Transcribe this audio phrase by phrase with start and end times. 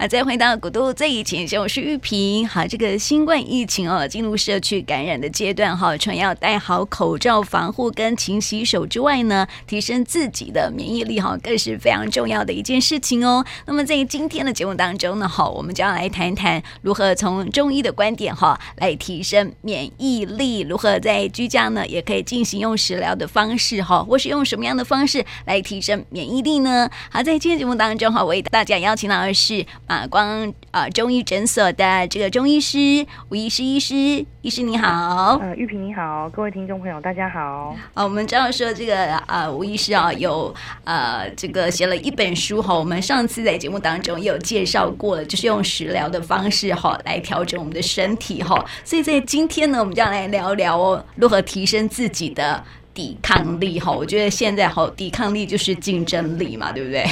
[0.00, 2.48] 啊，再回到古都最前线，我是玉萍。
[2.48, 13.44] 好，这个新冠疫情哦，进入社区感染的阶段哈，除了要戴好口罩防护跟勤洗手之外呢，提升自己的免疫力哈，更是非常重要的一件事情哦。
[13.66, 26.88] 那么在今天的节目当中呢，哈，我们就要来谈谈如何从中医的观点哈，来提升免疫力，如何在居家呢也可以进行用食疗的方式哈，或是用什么样的方式来提升免疫力呢？
[27.10, 29.62] 好，在今天节目当中哈，我为大家邀请到的是。
[29.90, 37.76] 马光啊、呃，中医诊所的这个中医师吴医师，医师，医师你好，呃，玉萍你好，各位听众朋友大家好。
[37.94, 52.62] 啊，我们知道说这个啊，吴医师啊有呃这个写了一本书哈，我们上次在节目当中也有介绍过了，就是用食疗的方式哈来调整我们的身体哈，所以在今天呢，我们就要来聊聊哦，如何提升自己的
[52.94, 53.90] 抵抗力哈。
[53.90, 57.04] 我觉得现在好，抵抗力就是竞争力嘛，对不对？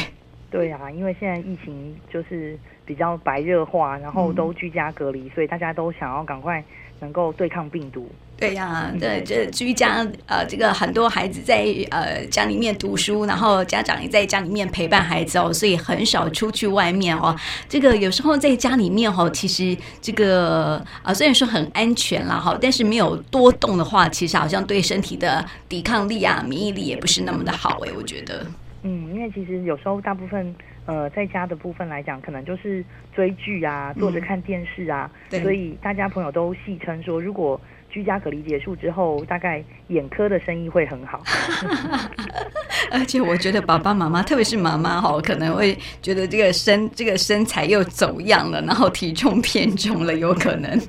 [0.51, 6.65] 对啊，因为现在疫情就是比较白热化，然后都居家隔离，嗯、所以大家都想要赶快
[7.01, 8.11] 能够对抗病毒。
[8.39, 17.37] 对呀、啊，对，这居家呃，这个很多孩子在呃家里面读书，然后家长也在家里面陪伴孩子哦，所以很少出去外面哦。
[17.69, 28.47] 这个有时候在家里面哦，其实这个啊、呃，虽然说很安全啦哈，但是没有多动的话，其实好像对身体的抵抗力啊、免疫力也不是那么的好哎，我觉得。
[28.83, 30.55] 嗯，因为其实有时候大部分
[30.87, 41.23] 呃在家的部分来讲，可能就是追剧啊，坐着看电视啊，嗯、所以大家朋友都戏称说，如果居家隔离结束之后，大概眼科的生意会很好。
[42.93, 50.81] 而且我觉得爸爸妈妈，特别是妈妈哈，可能会觉得这个身这个身材又走样了，然后体重偏重了，有可能。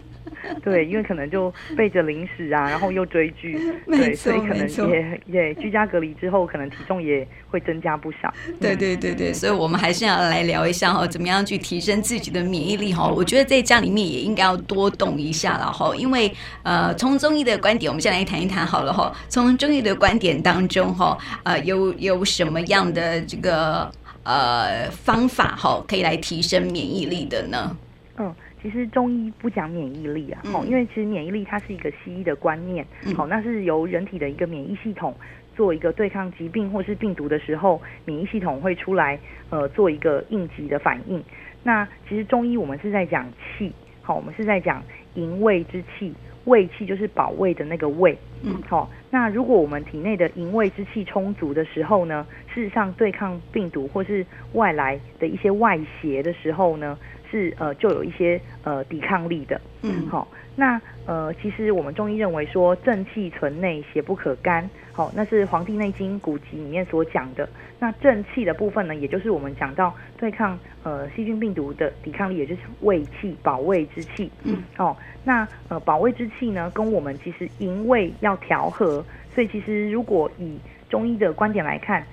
[0.64, 8.34] 对，因为可能就备着零食啊，然后又追剧， 对，所以可能也也居家隔离之后，可能体重也会增加不少。
[8.60, 13.08] 对对对对，所以我们还是要来聊一下哈，怎么样去提升自己的免疫力哈？
[13.08, 16.32] 我觉得在家里面也应该要多动一下了哈，因为
[16.64, 19.14] 呃，从中医的观点，我们先来谈一谈好了哈。
[19.28, 23.92] 从中医的观点当中哈，呃，有有什么样的这个
[24.24, 27.76] 呃方法哈，可以来提升免疫力的呢？
[28.18, 28.34] 嗯。
[28.62, 35.16] 其实中医不讲免疫力啊，哦、嗯，因为其实免疫力它是一个西医的观念，好、嗯，那是由人体的一个免疫系统
[35.56, 39.20] 做一个对抗疾病或是病毒的时候，免疫系统会出来，
[39.50, 41.24] 呃，做一个应急的反应。
[41.64, 43.26] 那其实中医我们是在讲
[43.58, 43.72] 气，
[44.02, 44.84] 好，我们是在讲
[45.16, 46.14] 营卫之气，
[46.46, 56.98] 卫气就是保卫的那个卫，嗯，好，那如果我们体内的营卫之气充足的时候呢，事实上对抗病毒或是外来的一些外邪的时候呢，
[57.30, 67.48] 是呃，就有一些呃抵抗力的，嗯，好，那呃，其实我们中医认为说正气存内，邪不可干，好，那是《黄帝内经·古籍》里面所讲的。
[67.80, 79.04] 那正气的部分呢，也就是我们讲到对抗呃细菌病毒的抵抗力，也就是胃气、保卫之气，嗯，哦，那呃保卫之气呢，跟我们其实营卫要调和，
[79.34, 80.58] 所以其实如果以
[80.90, 82.04] 中医的观点来看，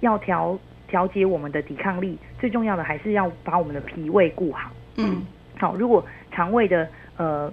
[0.00, 0.58] 要调。
[0.88, 4.70] 调节我们的抵抗力，最重要的还是要把我们的脾胃顾好。
[4.96, 5.22] 嗯，
[5.58, 7.52] 好，如果肠胃的呃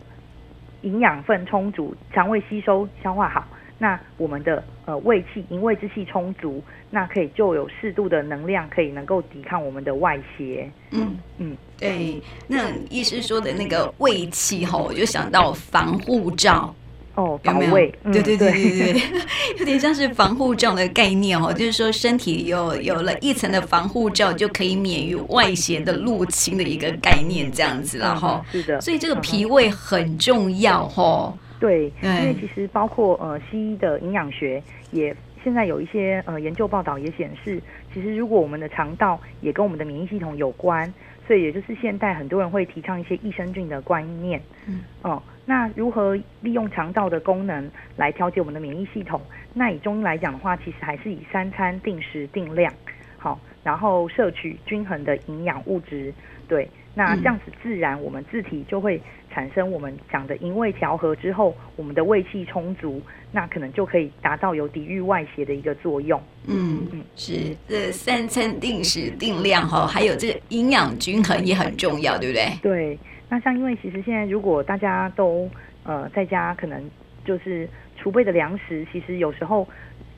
[0.81, 3.45] 营养分充足，肠胃吸收消化好，
[3.77, 10.71] 那我们的呃胃气营卫之气充足，那可以就有适度的能量，可以能够抵抗我们的外邪。
[10.91, 16.73] 嗯嗯，对，那医师说的那个胃气吼，我就想到防护罩。
[17.15, 19.01] 哦，防卫，对对对对对，
[19.59, 28.45] 有点像是防护罩的概念哦，就是说身体有有了一层的防护罩，就可以免于外邪的入侵的一个概念，这样子了哈。
[28.51, 31.33] 是的，所以这个脾胃很重要哈。
[31.59, 34.61] 对，因为其实包括呃西医的营养学
[34.91, 37.61] 也现在有一些呃研究报道也显示，
[37.93, 40.93] 其实如果我们的肠道也跟我们的免疫系统有关。
[41.27, 49.21] 所以也就是现代很多人会提倡一些益生菌的观念，嗯，哦，那如何利用肠道的功能来调节我们的免疫系统？
[49.53, 52.73] 那以中医来讲的话，其实还是以三餐定时定量，
[53.17, 56.13] 好，然后摄取均衡的营养物质，
[56.47, 59.01] 对，那这样子自然我们自体就会。
[59.31, 63.01] 产生我们讲的营卫调和之后，我们的胃气充足，
[63.33, 66.17] 那可能就可以达到有抵御外邪的一个作用。
[66.47, 72.57] 嗯嗯，是这三餐定时定量哈，还有这个营养均衡也很重要，对不对？
[72.61, 72.97] 对，
[73.29, 75.49] 那像因为其实现在如果大家都
[75.83, 76.83] 呃在家，可能
[77.23, 77.67] 就是
[77.97, 79.67] 储备的粮食，其实有时候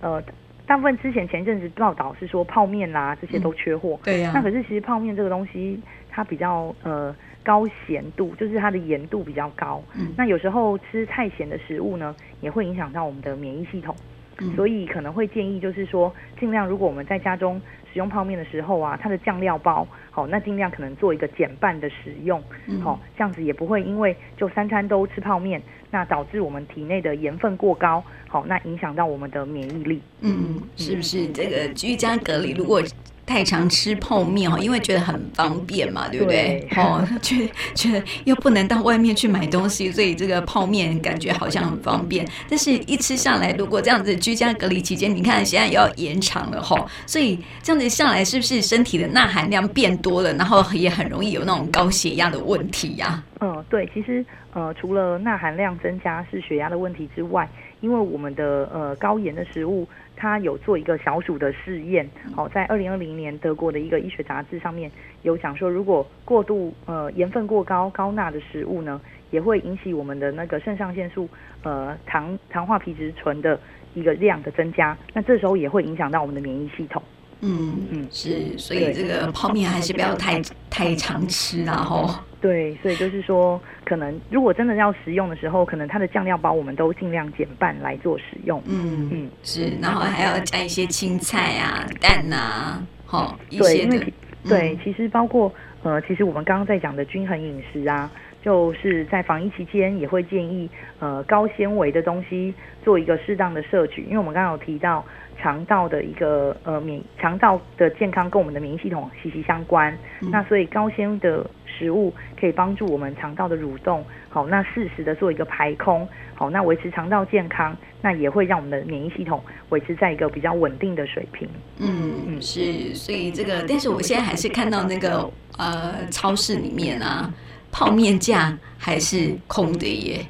[0.02, 0.22] 呃
[0.66, 4.34] 大部分之前前阵子报道是说泡面啦这些都缺货，嗯，对呀，啊。
[4.36, 7.16] 那可是其实泡面这个东西它比较呃。
[7.44, 13.96] 高咸度就是它的盐度比较高，嗯，那有时候吃太咸的食物呢，也会影响到我们的免疫系统。
[14.40, 17.62] 嗯，所以可能会建议就是说，尽量如果我们在家中
[17.92, 22.42] 使用泡面的时候啊，它的酱料包，好，那尽量可能做一个减半的使用，
[22.84, 30.02] 好，这样子也不会因为就三餐都吃泡面，那导致我们体内的盐分过高，好，那影响到我们的免疫力。
[30.22, 32.82] 嗯，是不是这个居家隔离如果
[33.28, 36.66] 太常吃泡面哦，因为觉得很方便嘛，对不对？
[36.78, 42.26] 哦， 觉得觉得又不能到外面去买东西，所以这个泡面感觉好像很方便。
[42.50, 53.22] 但是一吃下来，如果这样子居家隔离期间，你看现在又要延长了哈，所以这样子下来，是不是身体的钠含量变多了，然后也很容易有那种高血压的问题呀？
[53.42, 57.48] 嗯，对，其实呃，除了钠含量增加是血压的问题之外，
[57.82, 59.88] 因为我们的呃高盐的食物。
[60.20, 64.92] 它有做一个小鼠的试验，好，在二零二零年德国的一个医学杂志上面
[65.22, 71.30] 有讲说，如果过度呃盐分过高、高钠的食物呢，也会引起我们的那个肾上腺素
[71.62, 73.60] 呃糖糖化皮质醇的
[73.94, 77.00] 一个量的增加，那这时候也会影响到我们的免疫系统。
[77.42, 82.10] 嗯嗯，是，所以这个泡面还是不要太太常吃然后。
[82.40, 88.62] 对，所以就是说，可能如果真的要食用的时候，可能它的酱料包我们都尽量减半来做使用。
[88.68, 93.98] 嗯嗯，是，然后还要加一些青菜啊、蛋啊，好一些的。
[93.98, 94.10] 对，
[94.48, 95.52] 对，其实包括
[95.82, 98.10] 呃，其实我们刚刚在讲的均衡饮食啊，
[98.44, 100.70] 就是在防疫期间也会建议
[101.00, 102.54] 呃高纤维的东西
[102.86, 105.04] 做一个适当的摄取，因为我们刚刚有提到。
[105.42, 121.48] 肠道的一个呃免肠道的健康跟我们的免疫系统息息相关，嗯、那所以高纤的食物可以帮助我们肠道的蠕动，好，那适时的做一个排空，好，那维持肠道健康，那也会让我们的免疫系统维持在一个比较稳定的水平。
[121.80, 127.32] 嗯嗯，是，所以这个，但是我现在还是看到那个呃超市里面啊，
[127.72, 130.26] 泡面架还是空的耶。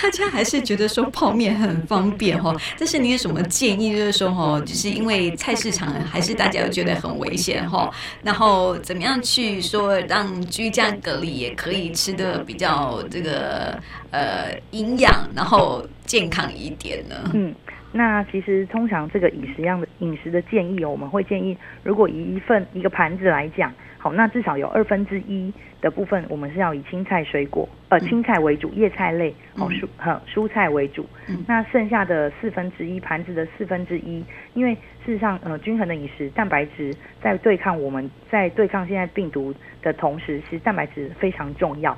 [0.00, 3.92] 大家还是觉得说泡面很方便哈，但是你有什么建议？
[3.92, 7.90] 就是说哈，就是因为菜市场还是大家都觉得很危险哈，
[8.22, 13.78] 然后怎么样去说让居家隔离也可以吃得比较这个
[14.10, 17.16] 呃营养，然后健康一点呢？
[17.34, 17.54] 嗯，
[17.92, 23.72] 那其实通常这个饮食样的饮食的建议哦，我们会建议，如果以一份一个盘子来讲。
[24.02, 25.52] 好，那至少有二分之一
[25.82, 31.04] 的部分，我们是要以青菜、水果，呃，青菜为主，叶菜类，哦，蔬，呃，蔬菜为主。
[31.46, 41.94] 那剩下的四分之一盘子的四分之一，因为事实上，呃，均衡的饮食，蛋白质在对抗我们在对抗现在病毒的同时，其实蛋白质非常重要。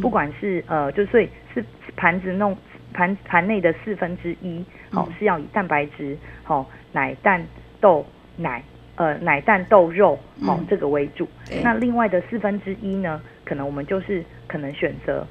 [0.00, 1.62] 不管是呃，就所以是
[1.94, 2.56] 盘子弄
[2.92, 7.44] 盘盘内的四分之一，好，是要以蛋白质，好，奶、蛋、
[7.80, 8.06] 豆、
[8.36, 8.62] 奶。
[8.94, 11.26] 呃，奶蛋豆肉，哦，这个为主。
[11.62, 15.26] 那另外的四分之一呢，可能我们就是可能选择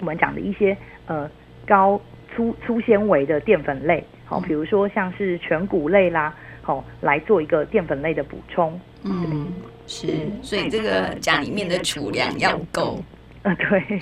[0.00, 1.30] 我们讲的一些呃
[1.64, 1.98] 高
[2.34, 8.78] 粗粗纤维的淀粉类，好，比如说像是全谷类啦，好，来做一个淀粉类的补充。
[9.04, 9.46] 嗯，
[9.86, 10.08] 是，
[10.42, 13.00] 所以这个家里面的储量要够。
[13.42, 14.00] 呃，对，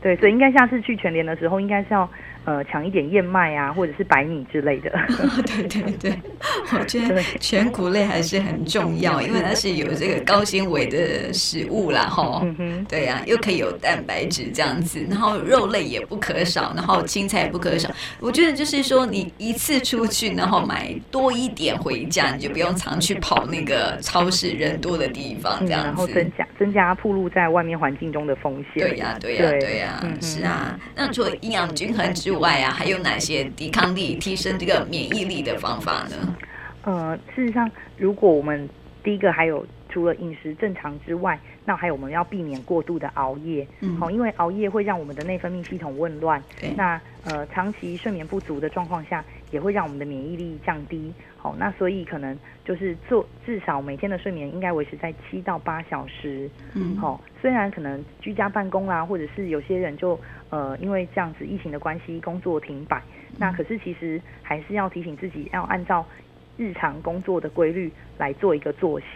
[0.00, 2.10] 对，所以应该下次去全联的时候，应该是要。
[2.44, 4.90] 呃，抢一点燕麦啊，或者是白米之类的。
[5.46, 6.18] 对 对对，
[6.78, 12.40] 我觉得全谷类还是很重要，因为它是有这个高纤维的食物啦，哈。
[12.44, 12.84] 嗯哼。
[12.86, 17.90] 对呀、啊，又可以有蛋白质这样子，然后肉类也不可少，然后青菜也不可少。
[18.20, 25.86] 我觉得就是说，你一次出去，然后买多一点回家，你就不用常去跑那个超市人多的地方，这样子。
[25.86, 28.86] 然后增加增加暴露在外面环境中的风险。
[28.86, 30.78] 对呀、啊，对呀、啊，对呀、是啊。
[30.94, 36.36] 那除了营养均衡之外啊，还有哪些抵抗力、提升这个免疫力的方法呢？
[36.82, 38.68] 呃，事实上，如果我们
[39.02, 43.66] 第一个还有除了饮食正常之外，那还有我们要避免过度的熬夜。
[43.80, 46.42] 嗯，好，因为熬夜会让我们的内分泌系统紊乱。
[46.60, 46.70] 对。
[46.76, 51.10] 那呃，长期睡眠不足的状况下，也会让我们的免疫力降低。
[51.44, 52.34] 好，那所以可能
[52.64, 56.48] 就是做至少每天的睡眠应该维持在七到八小时。
[56.72, 56.96] 嗯。
[56.96, 60.18] 好，虽然可能居家办公啦，或者是有些人就。
[60.50, 63.02] 呃，因为这样子疫情的关系，工作停摆，
[63.38, 66.06] 那可是其实还是要提醒自己，要按照
[66.56, 69.06] 日常工作的规律来做一个作息，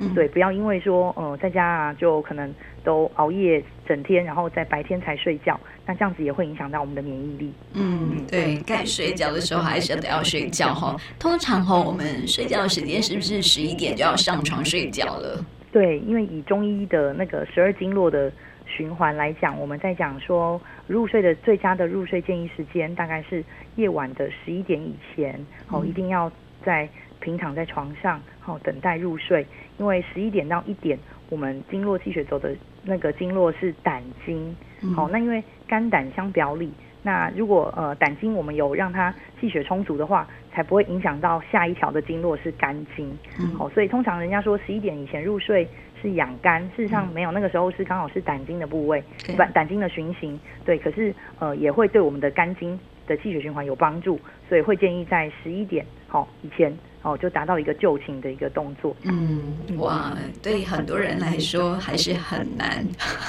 [0.00, 7.52] 嗯、对，不要因为说呃在家啊就可能都熬夜整天，然后在白天才睡觉，那这样子也会影响到我们的免疫力。
[7.74, 10.96] 嗯，对，该睡觉的时候还是得要睡觉哈。
[11.18, 15.44] 通常哈，我们睡觉的时间是不是十一点就要上床睡觉了？
[15.72, 18.32] 对，因为以中医的那个十二经络的。
[18.68, 23.42] 循环来讲，我们在讲说入睡的最佳的入睡建议时间大概是
[23.76, 25.38] 夜晚的十一点以前，
[25.68, 26.30] 哦，一定要
[26.66, 26.88] 在
[27.20, 29.46] 平躺在床上，好，等待入睡。
[29.78, 30.98] 因为十一点到一点，
[31.30, 34.54] 我们经络气血走的那个经络是胆经。
[34.94, 43.16] 好，那因为肝胆相表里，那如果呃胆经我们有让它气血充足的话，才不会影响到下一条的经络是肝经。
[43.56, 45.68] 好，所以通常人家说十一点以前入睡
[46.02, 49.02] 是养肝，事实上没有，那个时候是刚好是胆经的部位，
[49.36, 50.38] 胆胆经的循行。
[50.64, 56.76] 对，可是呃也会对我们的肝经的气血循环有帮助，所以会建议在十一点好以前。
[57.02, 58.96] 哦，就达到一个就寝的一个动作。
[59.04, 60.12] 嗯，哇，
[60.42, 62.84] 对很多人来说还是很难。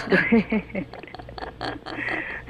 [0.09, 0.83] 对，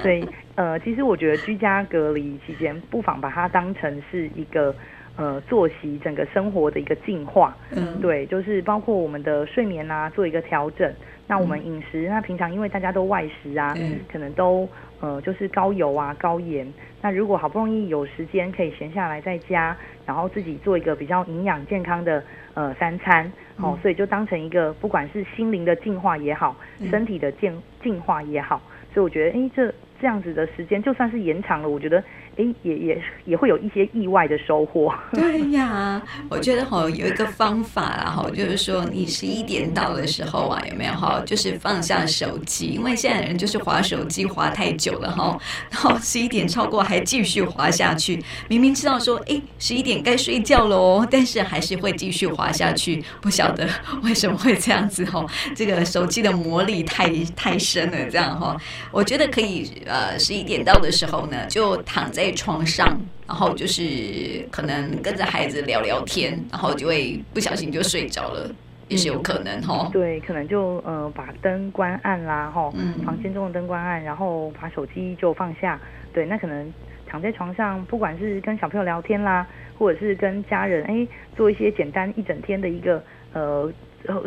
[0.00, 4.74] 所以呃，其实我觉得居家隔离期间，不妨把它当成是一个
[5.18, 7.54] 呃作息整个生活的一个进化。
[7.72, 10.90] 嗯，对，就是包括我们的睡眠啊，做一个调整。
[11.30, 14.66] 那我们饮食，那平常因为大家都外食啊，嗯、可能都
[15.00, 16.66] 呃就是高油啊、高盐。
[17.02, 26.56] 那如果好不容易有时间可以闲下来在家，然后自己做一个比较营养健康的呃三餐，好、哦，所以就当成一个不管是心灵的净化也好，
[26.90, 28.62] 身体的健净化也好，
[28.94, 29.70] 所以我觉得，哎，这
[30.00, 32.02] 这样子的时间就算是延长了，我觉得。
[32.38, 34.94] 哎，也也也会有一些意外的收获。
[35.12, 45.36] 对呀，我觉得哈有一个方法啦哈，就是说你十一点到的时候啊，有没有哈，就是放下手机，因为现在人就是滑手机滑太久了哈，
[45.68, 53.68] 然后十一点超过还继续滑下去，明明知道说哎十一点该睡觉了哦，但是还是会继续滑下去，不晓得
[54.04, 55.26] 为什么会这样子哈，
[55.56, 58.56] 这个手机的魔力太太深了，这样哈，
[58.92, 62.27] 我觉得可以呃十一点到的时候呢，就躺在。
[62.32, 62.86] 床上，
[63.26, 68.50] 然后就是可能跟着孩子聊聊天，然后就会不小心就睡着了，
[68.88, 69.88] 也是有可能哈。
[69.92, 72.72] 对，可能就呃把灯关暗啦，哈，
[73.04, 75.80] 房间中的灯关暗，然后把手机就放下。
[76.12, 76.72] 对，那可能
[77.06, 79.46] 躺在床上，不管是跟小朋友聊天啦，
[79.78, 81.06] 或者是跟家人哎
[81.36, 83.72] 做一些简单一整天的一个呃。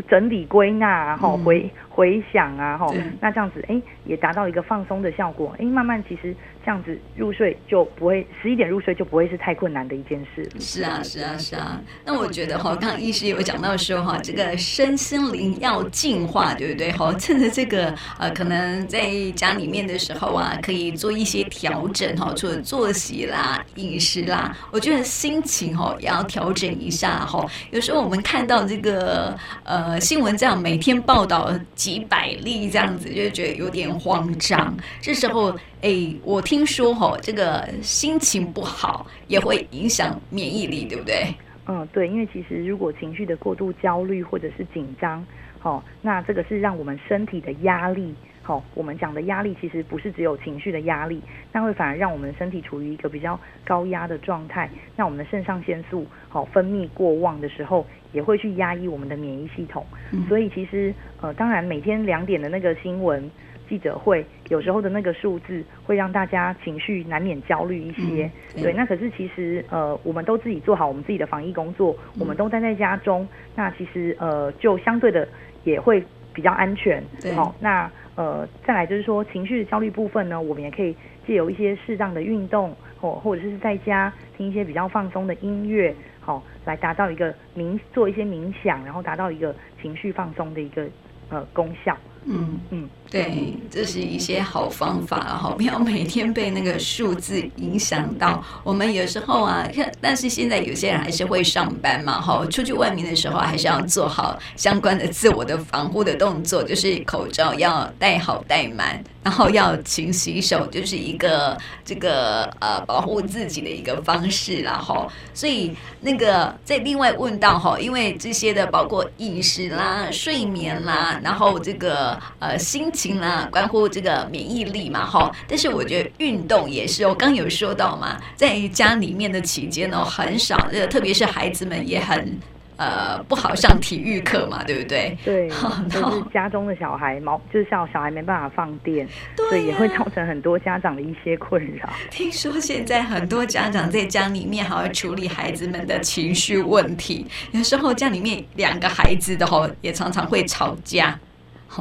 [0.09, 2.87] 整理归纳啊，哈，回回想啊，哈，
[3.19, 10.47] 那这样子，哎，也达到一个放松的效果，哎，慢慢其实这样子入睡就不会十一点入睡就不会是太困难的一件事。
[10.59, 11.81] 是啊，是啊，是啊。
[12.05, 16.91] 那我觉得哈，刚刚医师有讲到说哈，这个身心灵要净化，对不对？
[16.91, 27.43] 哈，趁着这个呃，可能在家里面的时候啊，可以做一些调整哈，除了作息啦、饮食啦，我觉得心情哈也要调整一下哈。
[27.71, 29.35] 有时候我们看到这个。
[29.63, 34.75] 呃，新闻这样每天报道几百例这样子，就觉得有点慌张。
[34.99, 41.27] 这时候，哎，我听说哦，这个心情不好也会影响免疫力，对不对？
[41.67, 45.25] 嗯，对，因为其实如果情绪的过度焦虑或者是紧张，
[45.61, 48.15] 哦，那这个是让我们身体的压力。
[48.43, 51.21] 好，我们讲的压力其实不是只有情绪的压力，
[51.51, 54.69] 那会反而让我们身体处于一个比较高压的状态。
[54.95, 59.85] 那我们的肾上腺素好分泌过旺的时候，也会去压抑我们的免疫系统。
[60.11, 63.29] 嗯、所以其实呃，当然每天两点的那个新闻
[63.69, 68.29] 记者会，有时候的那个数字会让大家情绪难免焦虑一些。
[68.55, 75.27] 嗯、对，那可是其实呃，我们都自己做好我们自己的防疫工作，嗯、我们都待在家中，那其实呃，就相对的
[75.63, 76.03] 也会
[76.33, 77.03] 比较安全。
[77.21, 77.89] 对，好，那。
[78.15, 80.93] 呃，再来就是说情绪的焦虑部分呢，我们也可以
[81.25, 90.85] 借由一些适当的运动，或或者是在家听一些比较放松的音乐，好，来达到一个冥做一些冥想，然后达到一个情绪放松的一个
[91.29, 91.97] 呃功效。
[92.25, 98.43] 嗯嗯，对，这是一些好方法，哈，不要每天被那个数字影响到。
[98.63, 109.03] 我们有时候啊，看，但是现在有些人还是会上班嘛，哈，出去外面的时候还是要做好相关的自我的防护的动作，就是口罩要戴好戴满。
[109.23, 115.07] 然后要勤洗手，就是一个这个呃保护自己的一个方式啦哈。
[115.33, 125.31] 所以那个再另外问到哈，因为这些的包括饮食啦、睡眠啦，然后这个呃心情啦，关乎这个免疫力嘛哈。
[125.47, 130.57] 但是我觉得运动也是，我刚有说到嘛，在家里面的期间呢，很少，
[130.89, 132.39] 特别是孩子们也很。
[132.77, 135.15] 呃，不好上体育课嘛，对不对？
[135.23, 135.49] 对，
[135.89, 141.87] 就是家中的小孩毛，就是像小孩没办法放电，对啊，所以也会造成很多家长的一些困扰。
[142.09, 151.19] 听说现在很多家长在家里面还要处理孩子们的情绪问题，有时候家里面两个孩子的话也常常会吵架。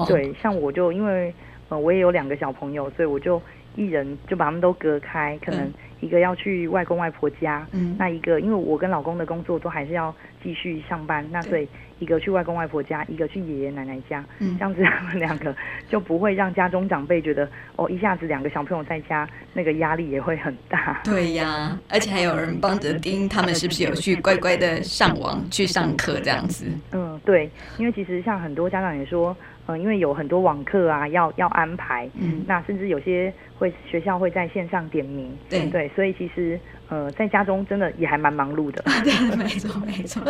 [0.07, 1.35] 对，像我就因为
[1.69, 3.41] 呃我也有两个小朋友，所以我就
[3.77, 15.55] 一人就把他们都隔开，可能一个要去外公外婆家，嗯，那一个因为我跟老公的工作都还是要继续上班，那所以一个去外公外婆家，一个去爷爷奶奶家，嗯，这样子他们两个
[15.89, 21.01] 就不会让家中长辈觉得哦，一下子两个小朋友在家，那个压力也会很大。
[21.05, 26.67] 对呀，而且还有人帮着盯他们是不是有去乖乖的上网去上课这样子。
[26.93, 27.49] 嗯，对，
[27.79, 29.37] 因为其实像很多家长也说。
[29.77, 35.67] 嗯，因为有很多网课啊，要要安排，嗯，那甚至有些会学校会在线上点名，对。
[35.71, 36.59] 对，所以其实
[36.91, 38.83] 呃，在家中真的也还蛮忙碌的。
[39.03, 40.23] 对，没错没错。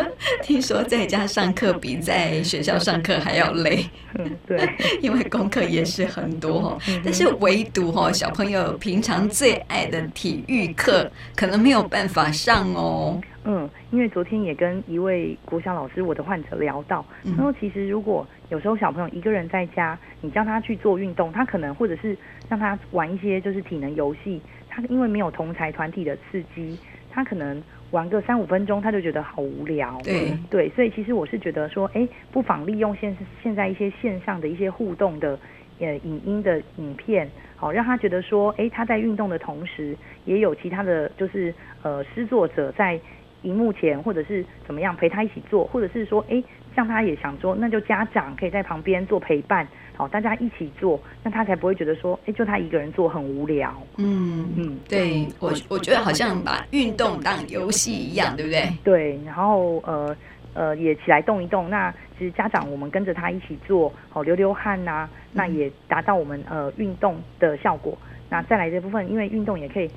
[0.43, 3.85] 听说在家上课比在学校上课还要累，
[4.19, 4.69] 嗯，对，
[5.00, 13.19] 因为功课也是很多，但是唯独哈小朋友平常最爱的体育课可能没有办法上哦。
[13.45, 17.02] 嗯，因为昨天也跟一位国小老师，我的患者聊到，
[17.35, 22.14] 他说其实如果有时候小朋友一个人在家，你叫他去做运动，他可能或者是
[22.50, 24.38] 让他玩一些就是体能游戏，
[24.71, 26.79] 他因为没有同才团体的刺激，
[27.11, 29.99] 他可能玩个三五分钟他就觉得好无聊。
[30.05, 35.39] 对对，所以其实我是觉得说，哎，不妨利用现现在一些线上的一些互动的
[35.81, 42.99] 呃影音的影片，好让他觉得说，哎，他在运动的同时，也有其他的就是呃施作者在。
[43.42, 46.42] 荧幕前，或者是怎么样陪他一起做，或者是说，哎，
[46.75, 49.66] 像他也想说，那就家长可以在旁边做陪伴，
[49.97, 53.73] 好，大家一起做，那他才不会觉得说，哎，就他一个人做很无聊。
[53.97, 58.68] 嗯嗯，对我我觉得好像把运动当游戏一样，对不对？
[58.85, 60.16] 对，然后呃
[60.54, 67.97] 呃也起来动一动，那其实家长我们跟着他一起做，好流流汗呐、啊，那也达到我们呃运动的效果。
[68.28, 69.90] 那再来这部分，因为运动也可以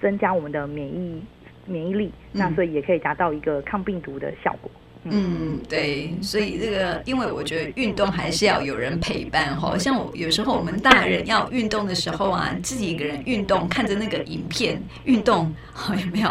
[0.00, 1.20] 增加我们的免疫。
[1.66, 4.70] 免疫力，那所以也可以达到一个抗病毒的效果。
[5.04, 9.76] 嗯，嗯对，所以这个，因为我觉得运动还是要有人陪伴哈。
[9.76, 16.28] 像我有时候我们大人要运动的时候啊，自己一个人运动，看着那个影片运动，好 有没有？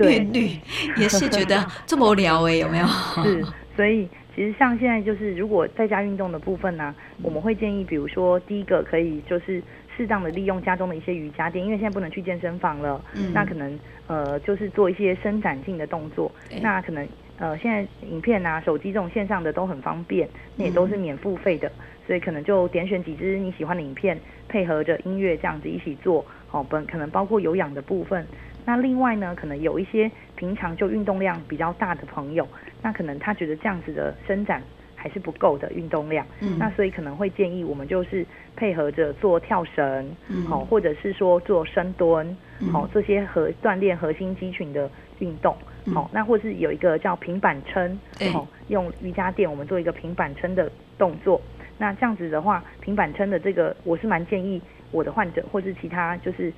[0.00, 0.50] 韵律
[0.96, 2.86] 也是觉得这么无聊哎，有没有？
[3.22, 3.44] 是，
[3.76, 9.62] 所以其实像现在就是，如果在家运动的部分呢、啊，我们会建议，比如说第一个可以就是。
[9.98, 13.76] 适当的利用家中的一些瑜伽垫，因为现在不能去健身房了，嗯、那可能
[14.06, 16.30] 呃就是做一些伸展性的动作。
[16.50, 24.16] 欸、那可能呃现在影片啊、手机这种线上的都很方便，那也都是免付费的，嗯、所以可能就点选几支你喜欢的影片，
[24.48, 26.24] 配合着音乐这样子一起做。
[26.52, 28.24] 哦，本可能包括有氧的部分。
[28.64, 32.46] 那另外呢，可能有一些平常就运动量比较大的朋友，
[32.80, 34.62] 那可能他觉得这样子的伸展。
[35.00, 42.36] 还是不够的运动量，嗯，那所以可能会建议我们就是配合着做跳绳，嗯，好，或者是说做深蹲，
[42.72, 45.56] 好，这些核锻炼核心肌群的运动，
[45.94, 47.96] 好，那或是有一个叫平板撑，
[48.32, 51.40] 好，用瑜伽垫我们做一个平板撑的动作，
[51.78, 56.52] 那这样子的话，平板撑的这个我是蛮建议我的患者或是其他就是。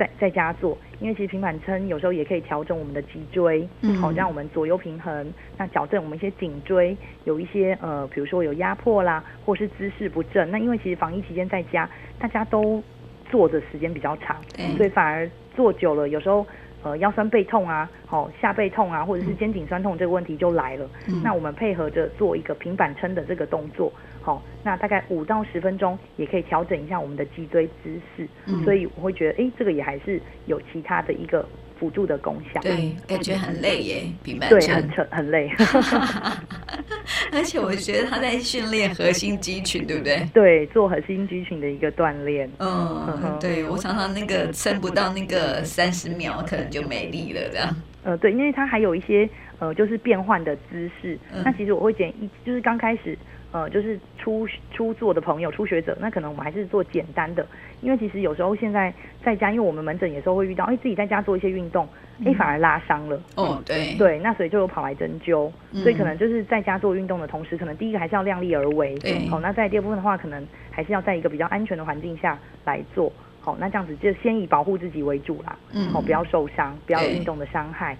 [0.00, 10.50] 在在家做，因为其实平板撑有时候也可以调整我们的脊椎，嗯，好让我们左右平衡，那矫正我们一些颈椎有一些呃，比如说有压迫啦，或是姿势不正。
[10.50, 11.86] 那因为其实防疫期间在家，
[12.18, 12.82] 大家都
[13.30, 16.46] 坐的时间比较长，嗯，所以反而坐久了，有时候
[16.82, 20.88] 呃腰酸背痛啊，好下背痛啊，或者是肩颈酸痛这个问题就来了。
[21.08, 23.92] 嗯，那我们配合着做一个平板撑的这个动作。
[24.30, 31.44] 好，那大概五到十分钟也可以调整一下我们的脊椎姿势，嗯、所以我会觉得，哎、欸，这个也还是有其他的一个
[31.80, 32.60] 辅助的功效。
[32.60, 35.50] 对，感觉很累耶，平板对，很沉，很累。
[37.32, 40.24] 而且我觉得他在训练核心肌群，对不对？
[40.32, 42.48] 对，做核心肌群的一个锻炼。
[42.58, 47.68] 嗯，嗯对我常常那个撑不到那个三十秒，可能就没力了，这样。
[48.04, 51.18] 呃，对，因为它还有一些呃，就是变换的姿势。
[51.32, 53.18] 嗯、那其实我会建议，就是刚开始。
[53.52, 57.44] 呃，就是初初做的朋友、初学者，那可能我们还是做简单的，
[57.80, 58.92] 因为其实有时候现在
[59.24, 61.88] 在家，因为我们门诊有时候会遇到，哎，自己在家做一些运动，
[62.24, 63.20] 哎，反而拉伤了。
[63.34, 63.96] 哦，对。
[63.98, 68.96] 对，那所以就有跑来针灸，嗯、所以可能就是在家做运动的同时，可能第一个还是要量力而为。
[68.98, 69.26] 对。
[69.28, 73.12] 好，那在第二部分的话，可能还是要在一个比较安全的环境下来做。
[73.40, 75.58] 好，那这样子就先以保护自己为主啦。
[75.72, 75.88] 嗯。
[75.90, 77.96] 好，不要受伤，不要有运动的伤害。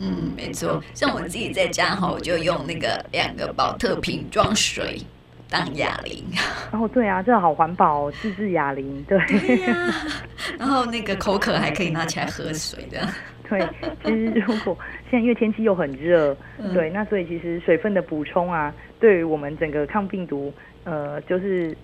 [0.00, 5.00] 嗯，没错，像我自己在家哈，我就用那个两个宝特瓶装水
[5.48, 6.24] 当哑铃。
[6.72, 9.18] 哦，对啊，这个好环保，自制哑铃，对。
[9.26, 9.94] 对呀、啊。
[10.58, 13.08] 然后那个口渴还可以拿起来喝水的。
[13.48, 13.64] 对，
[14.02, 14.76] 其实如果
[15.08, 21.76] 现在因为天气又很热，嗯、对，那所以其实水分的补充啊，对于我们整个抗病毒，呃，就是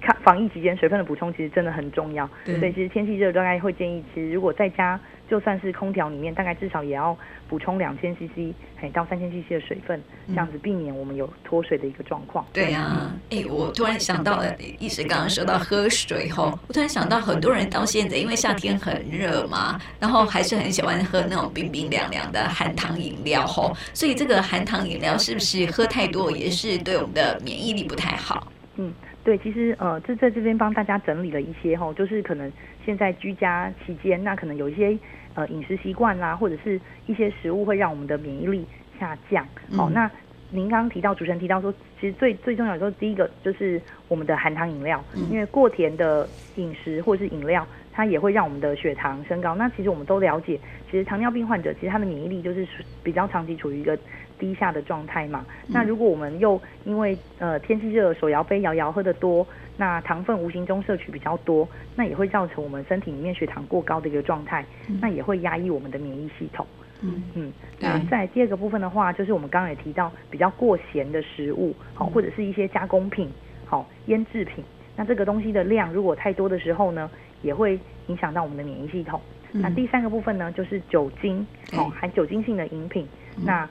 [0.00, 2.26] 抗防疫期间水分的补充其实真的很重要。
[2.46, 2.58] 对。
[2.58, 4.98] 所以其实天气热，大概会建议，其实如果在家
[5.30, 7.16] 就算是空调里面，大概至少也要
[7.48, 8.52] 补充两千 CC
[8.92, 12.44] 到三千 CC 的水分，这样子避免我们有脱水的一个状况。
[12.52, 28.52] 对啊，哎、欸，我突然想到了，一时刚刚说到喝水吼，我突然想到很多人到现在因为夏天很热嘛，然后还是很喜欢喝那种冰冰凉凉的含糖饮料吼，所以这个含糖饮料是不是喝太多也是对我们的免疫力不太好？
[28.74, 28.92] 嗯。
[29.22, 32.50] 对，其实呃，这在这边帮大家整理了一些吼，就是可能
[32.86, 34.98] 现在居家期间，那可能有一些
[35.40, 38.66] 呃饮食习惯啦，或者是一些食物会让我们的免疫力
[38.98, 39.46] 下降。
[39.74, 40.10] 好、那
[40.50, 49.54] 您刚刚提到主持人提到说，其实最最重要的说，第一个就是我们的含糖饮料，嗯、因为过甜的饮食或者是饮料，它也会让我们的血糖升高。
[49.54, 52.66] 那其实我们都了解，其实糖尿病患者其实他的免疫力就是
[53.02, 53.98] 比较长期处于一个。
[54.40, 59.46] 低下的状态嘛，那如果我们又因为呃天气热，手摇杯摇摇喝的多，
[59.80, 61.66] 那糖分无形中摄取比较多，
[61.96, 66.66] 那也会造成我们身体里面血糖过高的一个状态，嗯、那也会压抑我们的免疫系统。
[67.00, 73.30] 嗯嗯，那在第二个部分的话，就是我们刚刚也提到比较过咸的食物，好、嗯、或者是一些加工品，
[73.64, 74.62] 好腌制品，
[74.96, 79.18] 那这个东西的量如果太多的时候呢，也会影响到我们的免疫系统。
[79.52, 83.66] 嗯、那第三个部分呢，就是酒精，好含酒精性的饮品，嗯、那。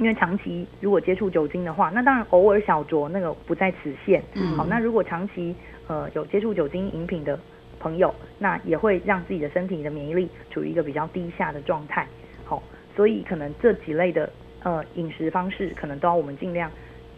[0.00, 4.22] 因为长期如果接触酒精的话，那当然偶尔小酌那个不在此限。
[4.34, 5.54] 嗯，好，那如果长期
[5.86, 7.38] 呃有接触酒精饮品的
[7.78, 12.06] 朋友，那也会让自己的身体的免疫力处于一个比较低下的状态。
[12.44, 12.62] 好，
[12.96, 14.32] 所以可能这几类的
[14.62, 16.70] 呃饮食方式，可能都要我们尽量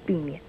[0.04, 0.40] 避免。